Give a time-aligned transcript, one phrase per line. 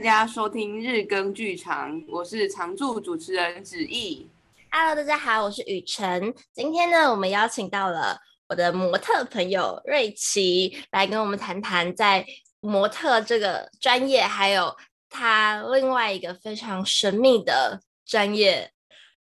[0.00, 4.26] 大家收听日更剧场，我是常驻主持人子逸。
[4.70, 6.32] Hello，大家好，我是雨辰。
[6.54, 8.18] 今天呢，我们邀请到了
[8.48, 12.24] 我的模特朋友瑞琪来跟我们谈谈在
[12.60, 14.74] 模特这个专业，还有
[15.10, 18.72] 他另外一个非常神秘的专业，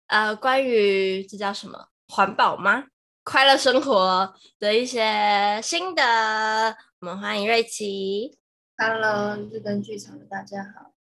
[0.07, 2.85] 呃，关于这叫什么环保吗？
[3.25, 6.77] 快乐生活的一些心得。
[7.01, 8.37] 我们欢迎瑞琪。
[8.75, 10.95] Hello，日本剧场的大家好，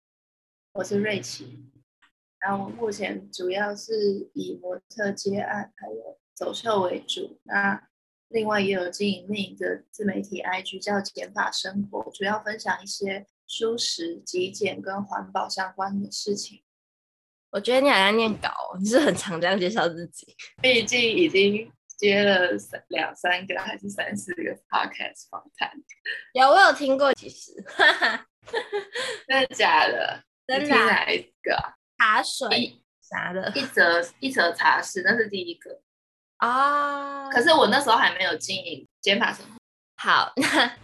[0.73, 1.71] 我是瑞琪。
[2.41, 7.89] 然后我目前主要是以模特接案还有走秀为主，那
[8.29, 16.63] 另外也有经营另一个自媒体 IG 叫减法生活，主要分享一些舒适、极简跟环保相关的事情。
[17.51, 18.51] 我觉得你好像念稿，
[18.81, 21.71] 你是很常这样介绍自己，毕竟已经。
[21.99, 25.71] 接了三两三个还是三四个 podcast 访谈，
[26.33, 27.53] 有我有听过，其实，
[29.27, 30.23] 真的假的？
[30.47, 30.69] 真的？
[30.69, 31.75] 哪一个？
[31.99, 33.53] 茶水啥的？
[33.57, 35.81] 一则一则茶室，那是第一个
[36.37, 37.25] 啊。
[37.25, 37.33] Oh.
[37.33, 39.59] 可是我那时候还没有经营减法生活。
[39.97, 40.77] 好，那。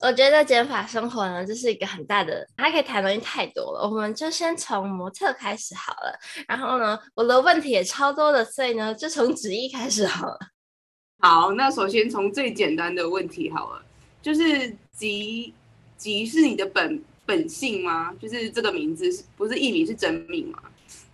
[0.00, 3.86] 我觉得减法生活呢，这是一个很大的，它可以谈的东西太多了。
[3.86, 6.18] 我们就先从模特开始好了。
[6.48, 10.38] 然后呢，我的问题也超多的，所以呢，就从旨意开始好了。
[11.20, 13.84] 好，那首先从最简单的问题好了，
[14.22, 15.52] 就是吉
[15.98, 18.10] 吉是你的本本姓吗？
[18.14, 20.62] 就是这个名字是不是艺名是真名吗？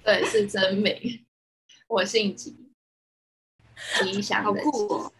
[0.04, 0.96] 对，是真名。
[1.88, 2.54] 我姓吉，
[4.00, 4.64] 吉祥的吉。
[4.64, 5.12] 好酷哦！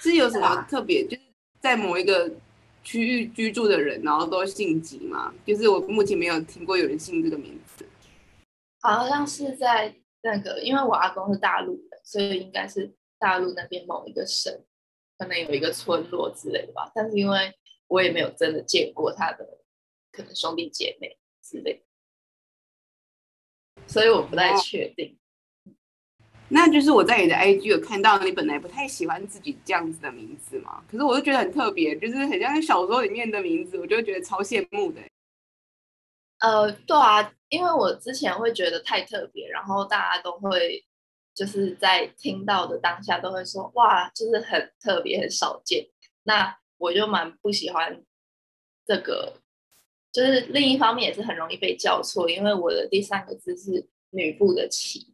[0.00, 1.06] 是有什么特别？
[1.06, 1.22] 就是
[1.60, 2.28] 在某一个。
[2.84, 7.84] 区域居住的人，然后都姓吉嘛，就是我目前没有听过有人姓这个名字。
[8.80, 14.62] 好像是在那个，因为我阿公是大陆人，所以应该是大陆那边某一个省，
[15.16, 16.92] 可能有一个村落之类的吧。
[16.94, 17.54] 但是因为
[17.88, 19.62] 我也没有真的见过他的
[20.12, 21.82] 可能兄弟姐妹之类的，
[23.86, 25.18] 所以我不太确定。
[26.54, 35.00] 那就是我在你的 IG 有看到你本来不太喜欢自己这样子的名字嘛，可是我就觉得很特别，就是很像小说里面的名字，我就觉得超羡慕的。
[36.38, 40.84] 呃，对啊，因为我之前会觉得太特别，然后大家都会
[41.34, 45.88] 就是在听到的当下都会说哇，就是很特别、很少见。
[46.22, 48.00] 那我就蛮不喜欢
[48.86, 49.40] 这个，
[50.12, 55.08] 就是另一方面也是很容易被叫错，因为我的第三个字是女部的綺。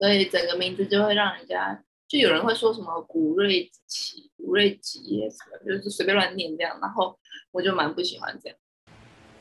[0.00, 7.18] 所以整个名字就会让人家，就有人会说什么古瑞奇、古瑞吉什么，就是随便乱念这样，然后
[7.50, 8.58] 我就蛮不喜欢这样。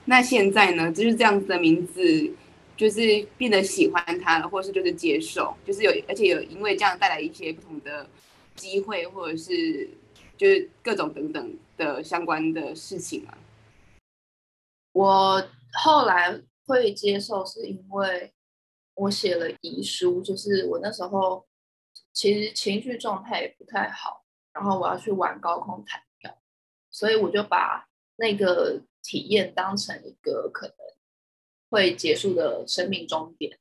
[0.04, 2.30] 那现在呢，就是这样子的名字，
[2.76, 8.06] 就是变得喜欢他了，或是就是接受，就是有，而且有因为这样带来一些不同的
[8.56, 9.90] 机会，或者是
[10.36, 13.38] 就是各种等等的相关的事情嘛。
[14.92, 15.42] 我
[15.82, 18.34] 后来会接受，是因为。
[19.00, 21.48] 我写了遗书，就是我那时候
[22.12, 26.38] 其实情绪状态也不太好，然后我要去玩高空弹跳，
[26.92, 27.88] 所以我就把
[28.18, 30.76] 那个体验当成一个可能
[31.70, 33.58] 会结束的生命终点，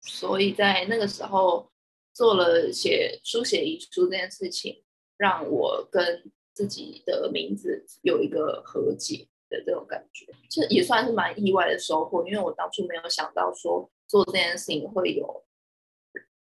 [0.00, 1.70] 所以在那个时候
[2.14, 4.82] 做了写书写遗书这件事情，
[5.18, 13.90] 让我跟自己的名字有一个和解的这种感觉，这也算是蛮意外的收获，因为我当初没有想到说。
[14.10, 15.44] 做这件事情会有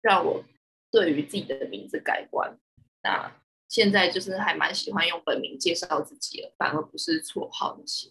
[0.02, 0.42] 让我
[0.90, 2.58] 对于自己的名字改观。
[3.04, 3.30] 那
[3.68, 8.10] 现在就是还蛮喜欢用本名介绍自己的，反而不是绰号那些。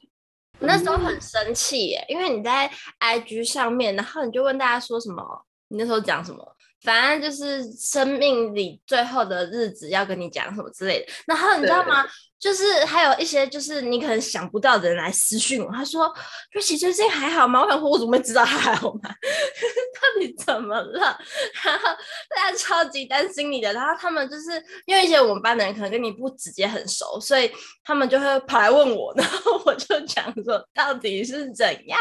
[0.59, 5.47] 那时候很生气耶，因为你在 IG 上面，然后你就问大家说什么？
[5.69, 6.57] 你那时候讲什么？
[6.83, 11.13] 反正就是生命里最后的日子要跟你讲什么之类的。
[11.27, 12.07] 然后你知道吗？
[12.39, 16.13] 就是还有一些，就是你可能想不到的人来私讯我，他说
[16.53, 19.01] ：“瑞琪最近还好吗？”我想说，我怎么会知道他还好吗？
[19.11, 21.19] 到底怎么了？
[21.65, 21.89] 然后
[22.29, 23.73] 大家超级担心你的。
[23.73, 27.51] 然后他们就是因为一些我们班的人可能跟你不直接很熟，所以
[27.83, 31.99] 他们就会跑来问我， 然后我就讲说到底是怎样。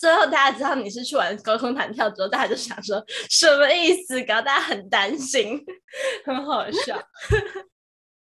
[0.00, 4.22] 最后大家知道你是去玩高空弹跳之后，大家就想说什么意思？
[4.24, 5.60] 搞得大家很担心，
[6.24, 6.98] 很好笑。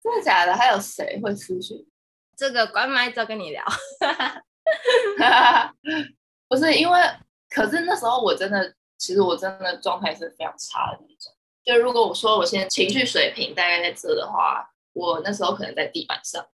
[0.05, 0.55] 真的假的？
[0.55, 1.89] 还有谁会出去？
[2.37, 3.65] 这个关麦之后跟你聊。
[6.47, 7.01] 不是因为，
[7.49, 11.33] 可是那时候我真的，其实我真的状态是非常差的那种。
[11.65, 16.47] 就如果我说我现在情绪水平大概在这的话，我那时候可能在地板上。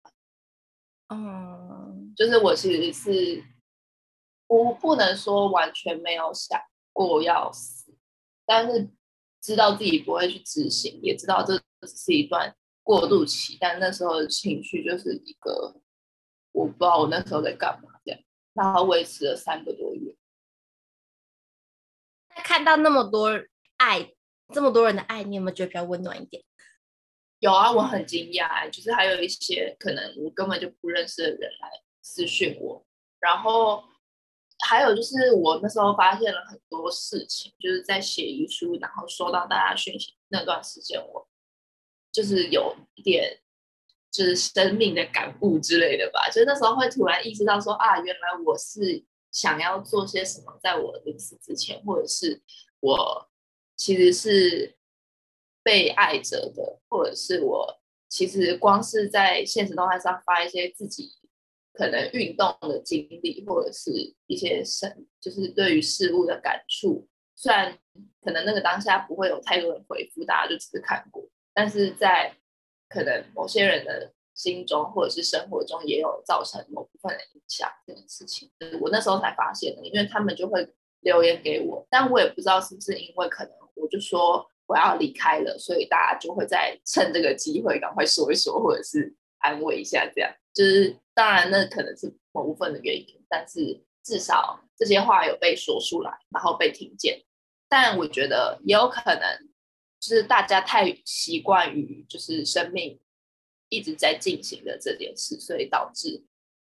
[1.07, 3.43] 嗯，就是我其实是，
[4.45, 6.61] 我不能说完全没有想
[6.93, 7.97] 过要死，
[8.45, 8.87] 但是
[9.41, 12.55] 知道自己不会去执行，也知道这是一段。
[12.89, 15.79] 过渡期，但那时候的情绪就是一个，
[16.51, 18.19] 我不知道我那时候在干嘛这样。
[18.53, 20.15] 然后维持了三个多月。
[22.29, 23.29] 那看到那么多
[23.77, 24.11] 爱，
[24.51, 26.43] 这么多人的爱，你有没有觉得比较温暖一点？
[27.37, 31.69] 有啊，我很惊讶，就是还有一些可能我根本就不认识的人来
[32.01, 32.83] 私讯我，
[33.19, 33.83] 然后
[34.67, 41.28] 还有就是我那时候发现了很多事情，就是在写遗书，然后收到大家讯息那段时间，我
[42.11, 43.39] 就是有一点
[44.11, 52.41] 就是生命的感悟之类的吧，就那时候会突然意识到说啊，原来我是想要做些什么，在我临死之前，或者是
[52.79, 53.29] 我
[53.75, 54.75] 其实是。
[55.61, 61.11] 被爱着的，或者是我其实光是在现实动态上发一些自己
[61.73, 67.07] 可能运动的经历，或者是一些生，就是对于事物的感触。
[67.35, 67.77] 虽然
[68.21, 72.35] 可能那个当下不会有太多人回复，大家就只是看过，但是在
[72.87, 77.69] 可能某些人的心中或者是生活中，也有造成某部分的影响。
[77.85, 78.49] 这件事情，
[78.81, 80.67] 我那时候才发现的，因为他们就会
[81.01, 84.49] 留言给我，但我也不知道是不是因为可能我就说。
[84.69, 97.19] 我要离开了，所以大家就会在趁这个机会赶快说一说，或者是安慰一下，这样就是当然那可能是某部分的原因，但是至少这些话有被说出来，然后被听见。
[97.67, 99.48] 但我觉得也有可能
[99.99, 102.99] 就是大家太习惯于就是生命
[103.67, 106.25] 一直在进行的这件事，所以导致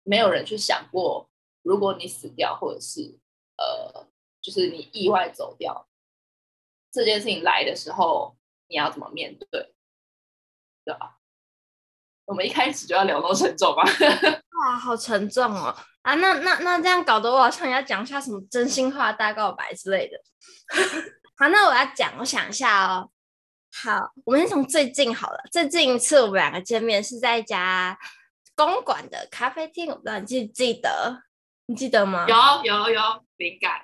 [0.04, 1.30] 没有人去想过，
[1.62, 3.18] 如果你死掉，或者是
[3.58, 4.08] 呃，
[4.42, 5.88] 就是你意外走掉。
[6.92, 8.38] 这件事情来的时候，
[8.68, 9.74] 你要怎么面对？
[10.86, 11.19] 对吧？
[12.26, 13.84] 我们一开始就要聊那么沉重吗？
[14.60, 15.76] 哇，好沉重哦！
[16.04, 20.22] 啊，那那那这样搞得我好像要讲一下什么真心话大告白之类的。
[21.38, 23.10] 好，那我要讲，我想一下哦。
[23.75, 25.40] 好，我们先从最近好了。
[25.52, 27.98] 最近一次我们两个见面是在一家
[28.56, 31.24] 公馆的咖啡厅，我不知道你记不记得？
[31.66, 32.25] 你记得吗？
[32.28, 33.02] 有有有
[33.38, 33.81] 灵感。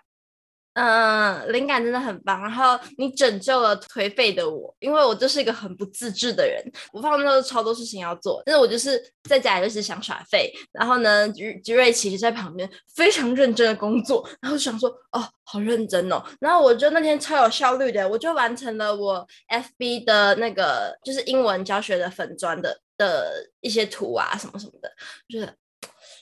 [0.82, 2.42] 嗯，灵感真的很棒。
[2.42, 6.64] 然后你拯救了颓废的我，因为我就是一个很不自制的人。
[6.94, 10.50] 我发现那时候超多事情要做，但是我就是在家里就是想耍废。
[10.72, 16.24] 然后呢，吉吉瑞奇就在旁边非常认真的工作，然后想说哦，好认真哦。
[16.40, 24.90] 然后我就那天超有效率的，我就完成了我 FB 的那个就是英文教学的粉砖的的一些图啊什么什么的，
[25.28, 25.54] 就是。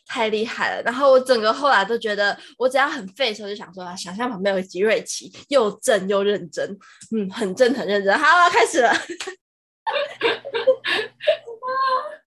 [0.07, 0.81] 太厉害了！
[0.83, 6.65] 然后我整个后来都觉得，我只要很废的时候，就想说啊，想象旁边有吉瑞奇，又正又认真，
[7.15, 8.17] 嗯，很正很认真。
[8.17, 8.91] 好，我要开始了。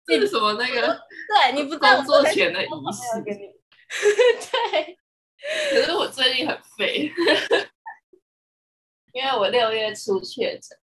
[0.06, 0.80] 这是什么那个？
[1.28, 3.22] 对，你不工作前的仪式。
[3.24, 4.98] 对。
[5.70, 7.10] 可是我最近很废，
[9.12, 10.78] 因为我六月初确诊。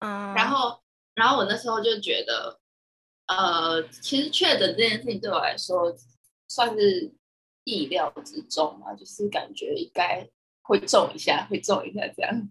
[0.00, 0.34] 嗯。
[0.34, 0.82] 然后，
[1.14, 2.60] 然后我那时候就觉得。
[3.26, 5.92] 呃，其实确诊这件事情对我来说
[6.46, 7.12] 算是
[7.64, 10.24] 意料之中嘛，就是感觉应该
[10.62, 12.48] 会中一下，会中一下这样。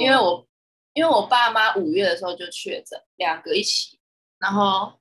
[0.00, 0.44] 因为我
[0.94, 4.00] 因为我爸妈五月的时候就确诊，两个一起，
[4.40, 4.98] 然后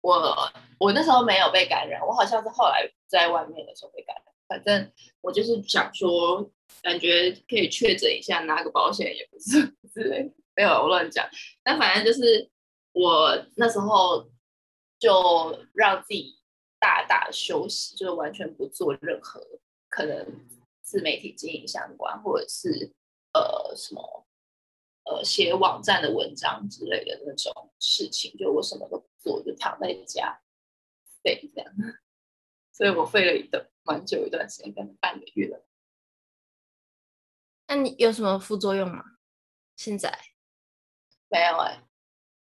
[0.00, 4.24] 我我那时候没有被感染，我好像是后来在外面的时候被感染。
[4.48, 4.90] 反正
[5.20, 11.28] 我就是想说，感觉可以确诊一下，拿个保险也不是 之类，没有我乱讲。
[11.62, 12.48] 但反正就是
[12.92, 14.26] 我那时候。
[15.02, 16.38] 就让自己
[16.78, 19.44] 大大休息，就是完全不做任何
[19.88, 20.46] 可能
[20.80, 22.94] 自媒体经营相关，或者是
[23.32, 24.28] 呃什么
[25.02, 30.40] 呃写网站的文章之类的那种事情，就我什么都不做，就躺在家
[31.24, 31.74] 废这样。
[32.70, 35.66] 所以我废了一段蛮久一段时间，可能半个月了。
[37.66, 39.02] 那你有什么副作用吗？
[39.74, 40.16] 现在
[41.28, 41.82] 没有哎、欸，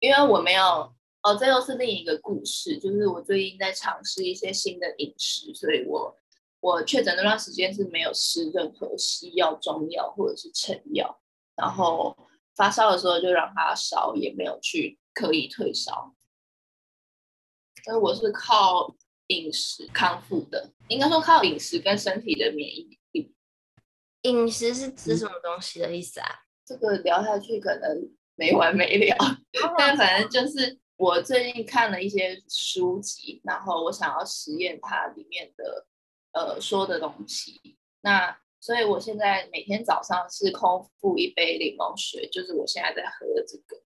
[0.00, 0.94] 因为我没有。
[1.23, 6.17] 哦，这又是另一个故事，就是我最近在尝试一些新的饮食，所以我
[6.59, 11.21] 我确诊那段时间是没有吃任何西药、中药或者是成药，
[11.55, 12.17] 然后
[12.57, 16.12] 发烧的时候就让它烧，也没有去刻意退烧，
[17.85, 18.93] 所以我是靠
[19.29, 23.33] 饮食康复的，应该说靠饮食跟身体的免疫力。
[24.23, 26.26] 饮食是指什么东西的意思啊？
[26.67, 29.17] 这个聊下去可能没完没了，
[29.79, 30.82] 但反正就是。
[31.02, 35.85] 我最近看了一些书籍，然后我想要实验它里面的
[36.30, 37.76] 呃说的东西。
[38.02, 43.82] 那所以我现在每天早上是空腹一杯柠檬水，就是我现在在喝的这个，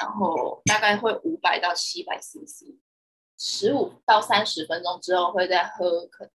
[0.00, 2.78] 然后大概会五百到七百 CC，
[3.38, 6.32] 十五到三十分钟之后会再喝可能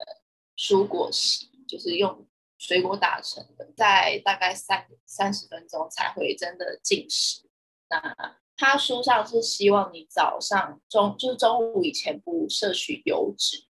[0.55, 2.27] 蔬果昔，就是用
[2.59, 7.49] 水果打成的，在大概三三十分钟才会真的进食。
[7.89, 13.63] 那他书上是希望你早上中就是中午以前不摄取油脂，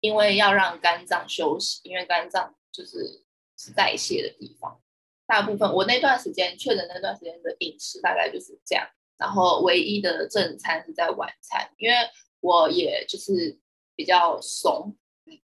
[0.00, 3.24] 因为要让肝脏休息，因为肝脏就是
[3.56, 4.78] 是代谢的地方。
[5.26, 11.96] 大部分我那段时间确诊那段时间的饮食大概就是这样，然后唯一的正餐是在晚餐，因为
[12.40, 13.58] 我也就是
[13.94, 14.94] 比较怂，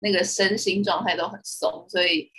[0.00, 2.32] 那个身心状态都很怂，所以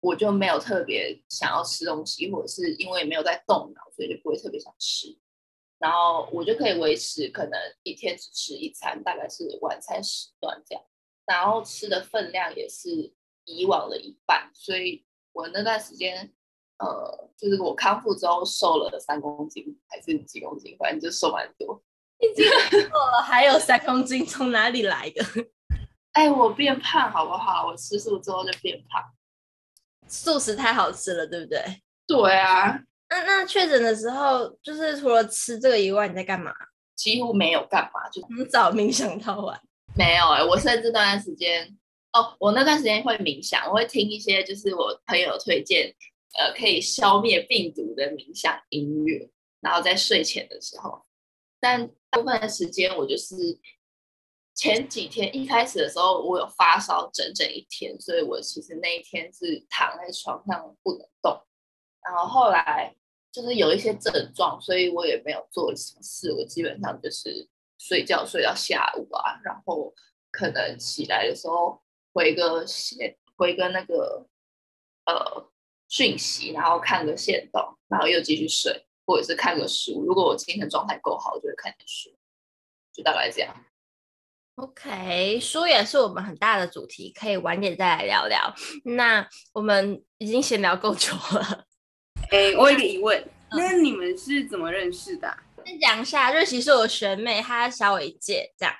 [0.00, 5.16] 我就没有特别想要吃东西，或者是因为没有在动脑，所以就不会特别想吃。
[5.82, 10.84] 然后我就可以维持可能一天只吃一餐，大概是晚餐时段这样，
[11.26, 13.12] 然后吃的分量也是
[13.44, 16.32] 以往的一半，所以我那段时间。
[16.78, 21.80] 呃，就是我康复之后瘦了三公斤还是几公斤，反正就瘦蛮多。
[22.18, 25.24] 已经瘦了，还有三公斤从哪里来的？
[26.10, 27.68] 哎，我变胖好不好？
[27.68, 29.00] 我吃素之后就变胖。
[30.08, 31.62] 素食太好吃了，对不对？
[32.04, 32.80] 对啊。
[33.12, 36.50] 那那确诊的时候，就是除了吃这个以外，你在干嘛？
[36.96, 39.60] 几乎没有干嘛，就 从早冥想到晚。
[39.94, 41.76] 没有哎、欸，我甚至那段时间，
[42.14, 45.94] 哦，我那段时间会冥想，我会听一些就是我朋友推荐。
[46.38, 49.28] 呃，可以消灭病毒的冥想音乐，
[49.60, 51.04] 然后在睡前的时候。
[51.60, 53.34] 但大部分的时间，我就是
[54.54, 61.38] 前几天一开始的时候，我有发烧整整一天，所以我其实那一天是躺在床上不能动。
[62.02, 62.96] 然后后来
[63.32, 67.48] 就是有一些症状，所以我也没有做什么事，我基本上就是
[67.78, 69.92] 睡觉睡到下午啊，然后
[70.30, 74.28] 可能起来的时候回个线，回个那个
[75.06, 75.48] 呃。
[75.88, 80.02] 讯息，然后看个线动，然后又继续睡，或者是看个书。
[80.06, 82.08] 如果我精神状态够好，我就会看点书，
[82.94, 83.54] 就大概这样。
[84.54, 88.54] OK，书也是我们很大的主题，可以晚点再来聊聊。
[88.86, 91.66] 那我们已经闲聊够久了。
[92.32, 93.20] 哎，我有一个疑问，
[93.50, 95.36] 嗯、那你们是怎么认识的、啊？
[95.64, 98.74] 先讲一下，瑞奇是我学妹，她小我一届，这样，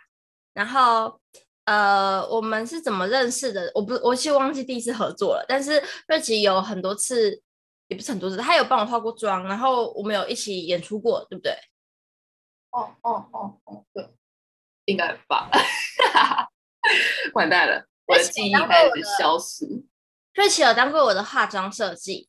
[0.53, 1.21] 然后。
[1.65, 3.71] 呃，我们是怎么认识的？
[3.73, 5.47] 我不，我其实忘记第一次合作了。
[5.49, 7.41] 但是瑞奇有很多次，
[7.87, 11.53] 也不是很多次，他有帮我化过妆，然后我们有一起演出过，对不对？
[12.73, 14.05] 哦哦哦哦，对，
[14.87, 15.49] 应该吧。
[17.35, 19.65] 完蛋了，我的记忆开始消失。
[20.35, 22.29] 瑞奇有当过我的化妆设计，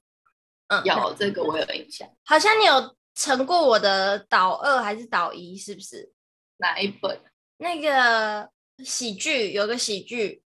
[0.67, 2.09] 嗯，有这个我有印象。
[2.25, 6.11] 好像你有成过我的导二还是导一，是不是？
[6.57, 7.19] 哪一本？
[7.57, 8.51] 那个。
[8.83, 10.41] 喜剧有个喜剧，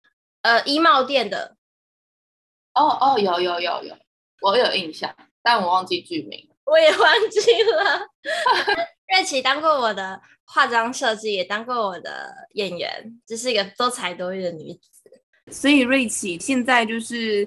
[0.43, 1.57] 呃，衣帽店的。
[2.73, 3.97] 哦哦，有有有有，
[4.41, 6.49] 我有印象，但我忘记剧名。
[6.65, 8.09] 我也忘记了。
[9.13, 15.51] 瑞奇当过我的化妆设计，也当过我的演员，这是一个多才多艺的女子。
[15.51, 17.47] 所以瑞奇现在就是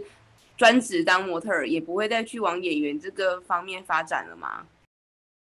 [0.57, 4.67] 专职当模特儿，也不会再去往演员这个方面发展了吗？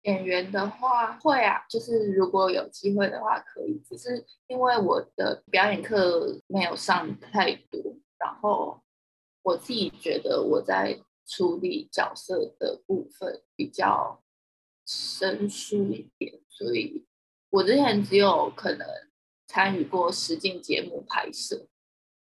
[0.03, 7.81] 演员的话会啊，就是如果有机会的话可以，只是因为我的表演课没有上太多，
[8.19, 8.83] 然后
[9.43, 14.23] 我自己觉得我在处理角色的部分比较
[14.87, 17.07] 生疏一点，所以
[17.49, 18.87] 我之前只有可能
[19.47, 21.67] 参与过实境节目拍摄。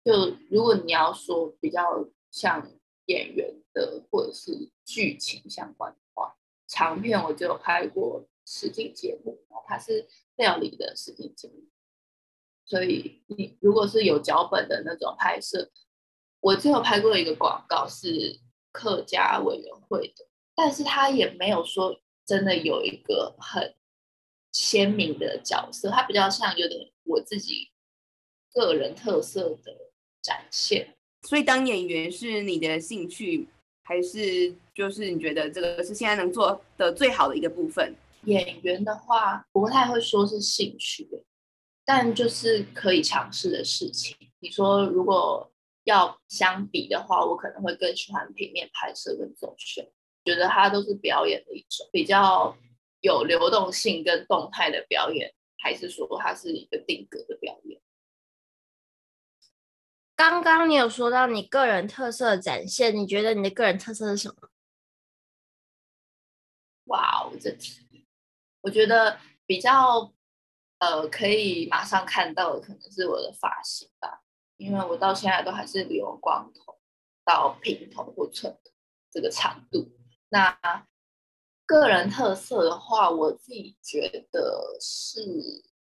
[0.04, 2.70] 就如果你要说比较像
[3.06, 6.36] 演员的或者是剧情相关的话。
[6.68, 11.70] 长片我就有拍过实景节目，它是料理的实景节目，
[12.66, 15.72] 所以你如果是有脚本的那种拍摄，
[16.42, 18.42] 我只有拍过一个广告是
[18.74, 23.76] 客家委员会的，但是他也没有说真的有一个很
[24.52, 27.72] 鲜明的角色，它比较像有点我自己
[28.52, 30.95] 个人特色的展现，
[31.26, 33.48] 所以当演员是你的兴趣。
[33.88, 37.94] 还是就是你觉得这个是现在能做的最好的一个部分？
[38.24, 41.08] 演员的话，不太会说是兴趣，
[41.86, 44.18] 但就是可以尝试的事情。
[44.40, 45.52] 你说如果
[45.84, 49.84] 要相比的话，我可能会更喜欢平面拍摄跟走秀，
[50.24, 52.58] 觉得它都是表演的一种，比较
[53.02, 57.80] 有流动性跟动态的表演，还是说它是一个定格的表演？
[60.16, 64.50] 刚刚你有说到你个人特色的展现，你觉得你的个人特色是什么？
[66.86, 68.08] 哇哦，这题
[68.62, 70.14] 我觉得比较
[70.80, 74.22] 呃可以马上看到的可能是我的发型吧，
[74.58, 76.80] 因为我到现在都还是留光头
[77.26, 78.72] 到平头或寸头
[79.12, 79.92] 这个长度。
[80.30, 80.58] 那
[81.66, 85.75] 个人特色的话，我自己觉得是。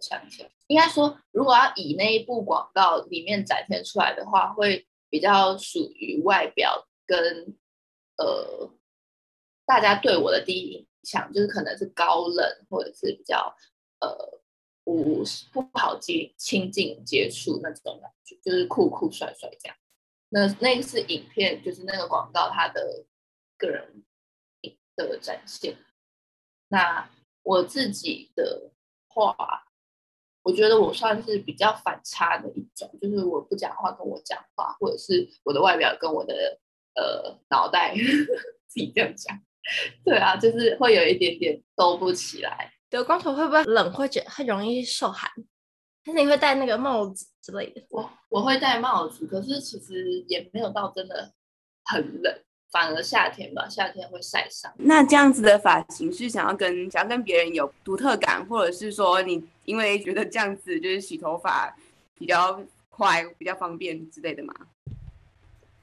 [0.00, 7.56] 想一想，应该说，如果要以那一部广告里面展现出来的话，会比较属于外表跟
[8.16, 8.72] 呃
[9.66, 13.54] 大家对我的第一印象，就是可能是高冷或者是比较
[14.00, 14.40] 呃
[14.84, 19.76] 不不好接亲近接触那种感觉，就是酷酷帅帅这样。
[20.30, 23.04] 那那个是影片，就是那个广告它的
[23.58, 24.04] 个人
[24.94, 25.76] 的展现。
[26.68, 27.10] 那
[27.42, 28.70] 我自己的
[29.08, 29.66] 话，
[30.50, 36.58] 我觉得我算是比较反差的一种，就是我不讲话跟我讲话，或者是我的外表跟我的
[36.94, 37.94] 呃脑袋
[38.66, 39.38] 自己这样讲。
[40.04, 42.72] 对啊，就是会有一点点兜不起来。
[42.90, 43.92] 留光头会不会冷？
[43.92, 45.30] 会觉很容易受寒？
[46.04, 47.80] 还是你会戴那个帽子之类的？
[47.90, 51.32] 我我会戴帽子，可是其实也没有到真的
[51.84, 54.72] 很冷，反而夏天吧，夏天会晒伤。
[54.78, 61.76] 那这样子的发型是想要跟想要跟别人有独特感，或者是说你因为觉得这样子就是洗头发
[62.14, 64.54] 比较快、比较方便之类的吗？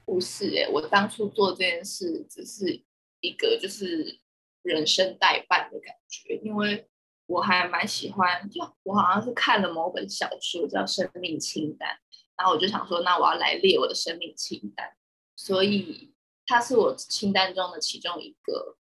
[0.06, 2.82] 不是诶、欸，我当初做这件事只是
[3.20, 4.20] 一个就是
[4.62, 6.88] 人生代办的感觉，因为
[7.26, 11.90] 我还蛮喜欢，就我好像是看了某本小说叫《生命清单》，
[12.38, 14.90] 然后我就想说，那我要来列我的生命清单，
[15.36, 16.14] 所以
[16.48, 18.78] 它是我清单中的其中一个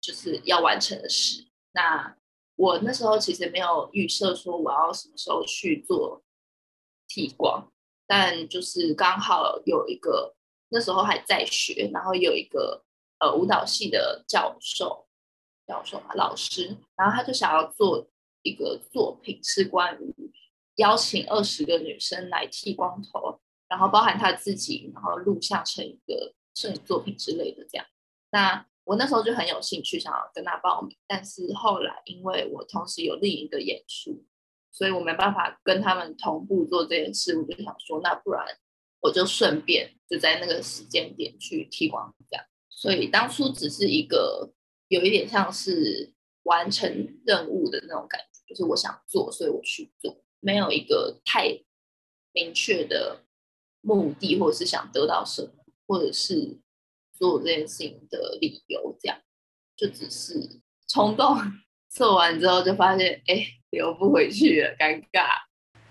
[0.00, 1.48] 就是要完成的事。
[1.72, 2.16] 那
[2.54, 6.22] 我那时候其实没有预设说我要什么时候去做
[7.08, 7.72] 剃光，
[8.06, 10.36] 但就是刚好有一个
[10.68, 12.84] 那时候还在学，然后有一个。
[13.18, 15.08] 呃，舞蹈系的教授，
[15.66, 18.06] 教授嘛，老师，然后他就想要做
[18.42, 20.14] 一个作品，是关于
[20.74, 27.86] 邀请二十个女生来剃光头，然后包含他自己，然后录像成一个摄影作品之类的这样。
[28.32, 34.24] 那我那时候就很有兴趣，想要跟他报名，但是后来因为我同时有另一个演出，
[34.72, 37.36] 所以我没办法跟他们同步做这件事。
[37.36, 38.44] 我就想说，那不然
[39.00, 42.44] 我就顺便就在那个时间点去剃光这样。
[42.68, 44.52] 所以当初只是一个
[44.88, 46.12] 有一点像是
[46.44, 51.64] 完成任务的那种感觉，就是我想做，所以我去做，没有一个太
[52.32, 53.24] 明确的
[53.80, 55.50] 目的，或者是想得到什么，
[55.86, 56.58] 或者是
[57.12, 59.18] 做这件事情的理由，这样
[59.76, 61.36] 就只是冲动。
[61.88, 65.26] 做完之后就发现，哎，留不回去了，尴尬。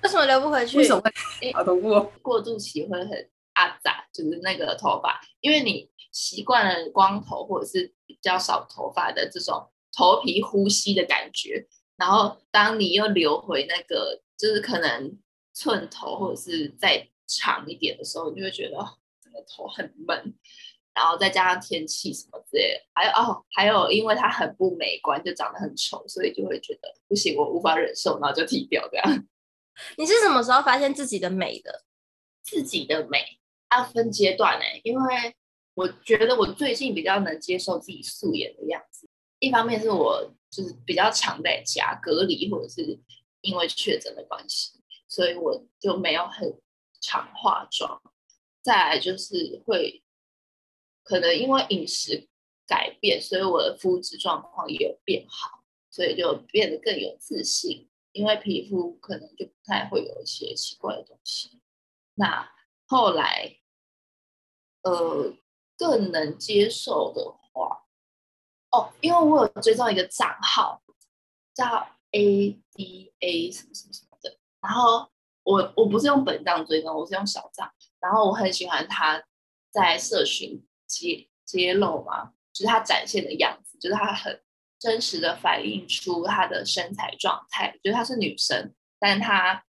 [0.03, 0.77] 为什么留不回去？
[0.77, 1.51] 为什么会？
[1.53, 2.11] 好痛苦。
[2.21, 5.89] 过渡期会很阿杂，就是那个头发，因为你。
[6.15, 15.19] 习惯了光头或者是比较少头发的这种头皮呼吸的感觉，然后当你又留回那个就是可能
[15.53, 18.77] 寸头或者是再长一点的时候，你就会觉得
[19.47, 20.35] 头很闷，
[20.93, 29.27] 然后再加上天气什么之类的，还有哦，还有因为它很不美观，就长得很丑，所以就会觉得不行，我无法忍受，然后就剃掉这样。
[29.97, 31.83] 你是什么时候发现自己的美的？
[32.43, 33.39] 自己的美
[33.75, 35.35] 要分阶段呢、欸，因为。
[35.77, 42.97] 我觉得我最近比较能接受自己素颜的样子，一方面是我就是比较常在家隔离，或者是
[43.41, 46.57] 因为确诊的关系，所以我就没有很
[47.01, 48.01] 常化妆。
[48.65, 50.03] 再来就是会
[51.03, 52.27] 可能因为饮食
[52.65, 61.61] 改变，所以我的肤质状况也有变好，所以就变得更有自信，因为皮肤可能就不太会有一些奇怪的东西。
[62.15, 62.51] 那
[62.87, 63.59] 后来，
[64.81, 65.37] 呃。
[65.77, 67.83] 更能接受的话，
[68.71, 70.81] 哦，因为我有追踪一个账号
[71.53, 71.67] 叫
[72.11, 75.11] A D A 什么什么什么的，然后
[75.45, 79.23] 我我不是用本账追踪，我是用小账，然后我很喜欢他
[79.71, 84.41] 在社群揭揭露嘛，就是他展现的样子，就是他很
[84.79, 89.63] 真实的反映出他的身材状态，就是他是女生，但他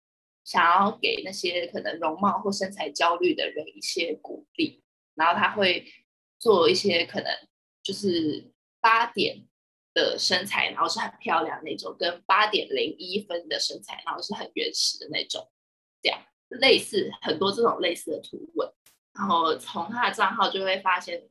[0.44, 4.82] 想要给那些可能容貌或身材焦虑的人一些鼓励。
[5.14, 5.86] 然后他会
[6.38, 7.30] 做一些可能
[7.82, 9.46] 就是八点
[9.92, 15.50] 的身材，然后是很漂亮那种，跟八点零一分的身材，然后是很原始的那种，
[16.02, 18.70] 这样类似很多这种类似的图文。
[19.14, 21.28] 然后从他的账号就会发现，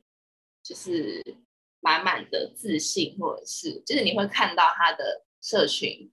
[0.62, 1.22] 就是
[1.80, 6.10] 满满的自信，或者是就是你会看到他的社群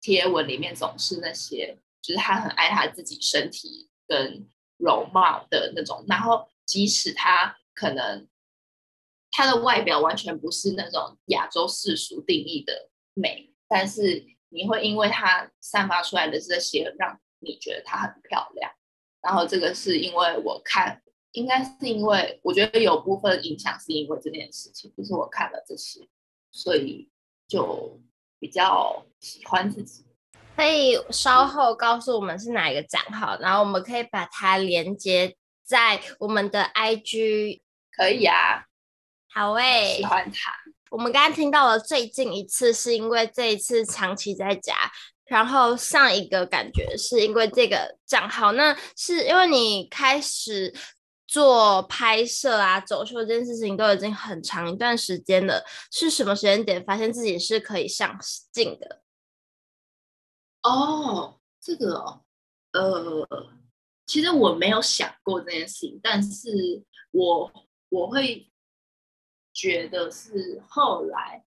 [0.00, 6.48] 贴文里面总是那些，就是他很爱他自己身体跟容貌的那种，然后。
[6.68, 8.28] 即使他可能
[9.30, 18.70] 他的外表完全不是那种亚洲世俗定义的美，但是你会因为他散发出来的这些，让你觉得她很漂亮。
[19.20, 26.08] 然后这个是因为我看，应该是因为我觉得有部分影响是因为这件事情，就是我看了这些，
[26.50, 27.08] 所以
[27.46, 28.00] 就
[28.38, 30.04] 比较喜欢自己。
[30.56, 35.36] 可以稍后告诉我们是哪一个账号，然后我们可以把它连接。
[35.64, 37.60] 在我们的 IG
[37.94, 38.64] 可以啊，
[39.30, 40.50] 好诶、欸，喜欢他。
[40.90, 44.74] 我们刚刚听到了最近一次，是因为这一次长期在家
[45.28, 50.74] 然后上一个感觉是因为这个账号，那是因为你开始
[51.26, 55.62] 做拍摄啊、走秀这件事情都已经很长一段时间了，
[55.92, 58.18] 是什么时间点发现自己是可以上
[58.50, 59.02] 镜的？
[60.62, 62.24] 哦，这个哦，
[62.72, 63.28] 呃，
[64.06, 67.52] 其实我没有想过这件事情，但是我
[67.90, 68.50] 我会
[69.52, 71.44] 觉得是后来，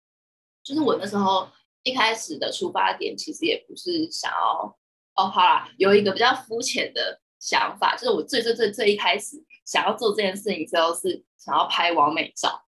[0.61, 1.47] 就是我那时候。
[1.83, 4.77] 一开始的出发点其实也不是想要
[5.15, 12.65] 哦，好啦，有一个比较肤浅的想法，就是我最最最最一开始想要做这件事情之后是想要拍完美照，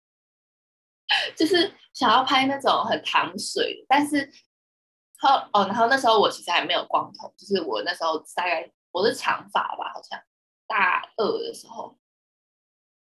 [1.36, 4.32] 就是想要拍那种很糖水，但是
[5.20, 10.22] 后哦，然后那时候我其实还没有光头，就是我那时候大概我是长发吧，好像
[10.68, 11.98] 大二的时候，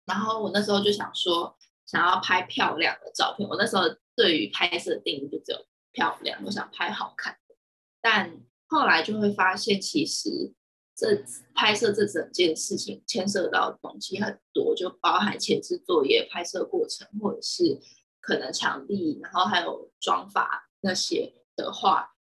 [0.05, 3.83] 然后我那时候就想说想要拍漂亮的照片，我那时候
[4.15, 5.65] 对于拍摄定义就只有。
[5.97, 7.55] 漂亮，我想拍好看的，
[7.99, 10.53] 但后来就会发现，其实
[10.95, 11.23] 这
[11.55, 17.79] 拍摄这整件事情牵涉到的东西很多，就包含前置作业、拍摄过程，或者是
[18.21, 22.13] 可能场地，然后还有妆发那些的话，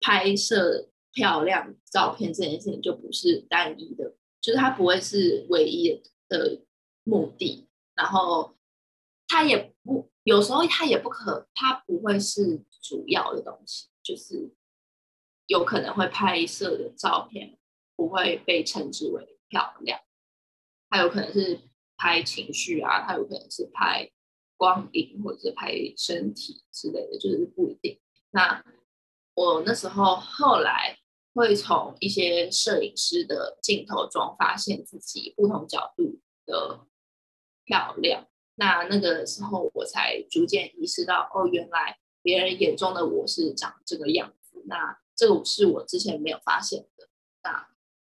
[0.00, 6.64] 拍摄漂亮照片这件事情就不是单一的，就是它不会是唯一的
[7.04, 8.56] 目的，然后
[9.28, 10.10] 它也不。
[10.24, 14.52] 有时候它也不可，它不会是主要的东西，就是
[15.46, 17.58] 有可能会拍摄的照片
[17.94, 20.00] 不会被称之为漂亮，
[20.90, 21.60] 它有可能是
[21.96, 24.10] 拍情绪啊，它有可能是拍
[24.56, 28.00] 光影或者是拍身体之类的，就是不一定。
[28.30, 28.64] 那
[29.34, 30.98] 我那时候后来
[31.34, 36.86] 会从一些摄影师的镜头中发现自己不同角度的
[37.64, 38.28] 漂亮。
[38.56, 44.62] 那那个时候，我才逐渐意识到，哦，原来别人眼中的我是长这个样子。
[44.66, 47.08] 那这个是我之前没有发现的。
[47.42, 47.68] 那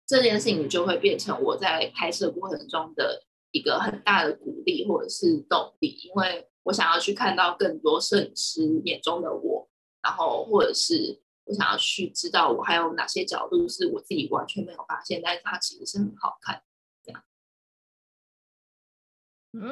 [0.05, 9.69] 这件事情就会变成我在拍摄过程中的一个很大的鼓励或者是动力，因为我想要去看到更多摄影师眼中的我，
[10.01, 16.61] 然后或者是我想要去知道我还有哪些角度是我自己完全没有发现，但是它其实是很好看。
[19.51, 19.63] 嗯，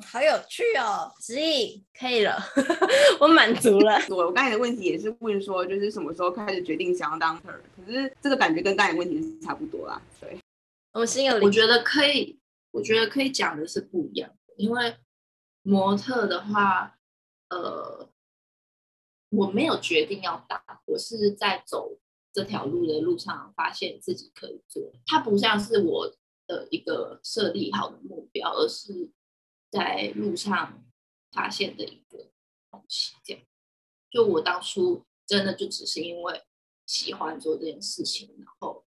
[0.00, 2.34] 好有趣哦，子毅可以了，
[3.20, 3.98] 我满足了。
[4.08, 7.60] 我我刚才的问题也是问说，就是什么时候开始决定想要当 her？
[7.76, 10.00] 可是这个感觉跟刚才的问题是差不多啦。
[10.18, 10.38] 对，
[10.94, 12.38] 我心有，我觉得可以，
[12.70, 14.96] 我觉得可以讲的是不一样的，因为
[15.62, 16.96] 模特的话，
[17.50, 18.08] 呃，
[19.28, 21.98] 我没有决定要当，我是在走
[22.32, 26.10] 这条路的路上发现自己可以做，它不像是我。
[26.46, 29.10] 的一个设立好的目标，而是
[29.70, 30.84] 在路上
[31.30, 32.30] 发现的一个
[32.70, 33.14] 东西。
[33.24, 33.42] 这样，
[34.10, 36.42] 就我当初真的就只是因为
[36.86, 38.84] 喜欢做这件事情，然后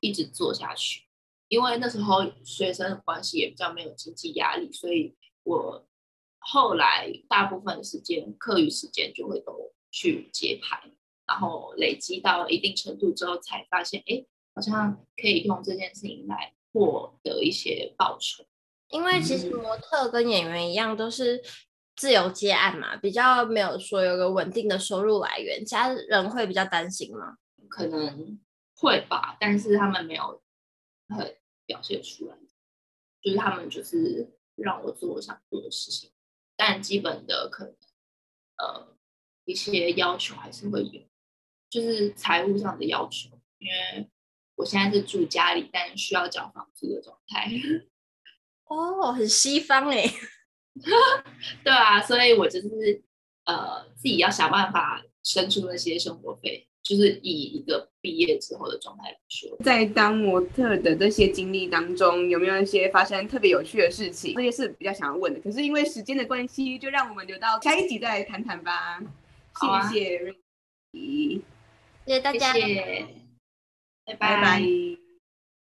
[0.00, 1.04] 一直做下去。
[1.48, 5.86] 因为那时候学生的关系也比较没有经济压力，所以我
[6.38, 10.90] 后来大部分时间课余时间就会都去接拍，
[11.26, 16.54] 然后累积到一定程度之后，才发现，哎，好像可以用这件事情来。
[16.74, 18.44] 获得一些报酬，
[18.88, 21.40] 因为其实模特跟演员一样，都是
[21.94, 25.64] 自由接案嘛，比较没有说有个稳定的收入来源。
[25.64, 27.36] 家人会比较担心吗？
[27.70, 28.40] 可能
[28.74, 30.42] 会吧，但是他们没有
[31.16, 32.36] 很表现出来，
[33.22, 36.10] 就是他们就是让我做我想做的事情，
[36.56, 37.76] 但基本的可能
[38.58, 38.96] 呃
[39.44, 41.02] 一些要求还是会有，
[41.70, 44.10] 就是财务上的要求，因为。
[44.56, 47.50] 我现在是住家里，但需要缴房租的状态。
[48.66, 50.04] 哦，很西方哎。
[51.62, 53.02] 对啊，所以我就是
[53.44, 59.56] 呃自己要想办法生出那些生活费，就是以一个毕业之后的状态来说。
[59.62, 64.34] 在当模特的这些经历当中，有没有一些发生特别有趣的事情？
[64.34, 69.00] 这些是比较想要问的，可是因为时间的关系，就让我们留到下一集再来谈谈吧。
[69.90, 70.34] 谢谢瑞，
[72.04, 72.52] 谢谢大家。
[72.52, 73.23] 谢谢
[74.06, 75.03] 拜拜。